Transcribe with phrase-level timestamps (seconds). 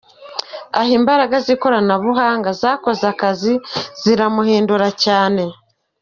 [0.79, 3.53] Aha imbaraga z’ikoranabunga zakoze akazi
[4.01, 5.43] ziramuhindura cyane.